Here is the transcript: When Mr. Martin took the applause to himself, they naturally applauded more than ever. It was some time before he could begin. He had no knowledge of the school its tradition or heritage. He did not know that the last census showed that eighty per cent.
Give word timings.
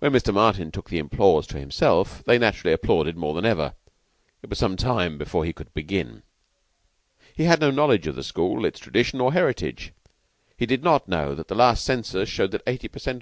When 0.00 0.12
Mr. 0.12 0.34
Martin 0.34 0.70
took 0.70 0.90
the 0.90 0.98
applause 0.98 1.46
to 1.46 1.58
himself, 1.58 2.22
they 2.26 2.36
naturally 2.38 2.74
applauded 2.74 3.16
more 3.16 3.32
than 3.32 3.46
ever. 3.46 3.72
It 4.42 4.50
was 4.50 4.58
some 4.58 4.76
time 4.76 5.16
before 5.16 5.46
he 5.46 5.54
could 5.54 5.72
begin. 5.72 6.24
He 7.34 7.44
had 7.44 7.58
no 7.62 7.70
knowledge 7.70 8.06
of 8.06 8.16
the 8.16 8.22
school 8.22 8.66
its 8.66 8.78
tradition 8.78 9.18
or 9.18 9.32
heritage. 9.32 9.94
He 10.58 10.66
did 10.66 10.84
not 10.84 11.08
know 11.08 11.34
that 11.34 11.48
the 11.48 11.54
last 11.54 11.86
census 11.86 12.28
showed 12.28 12.50
that 12.50 12.64
eighty 12.66 12.86
per 12.86 12.98
cent. 12.98 13.14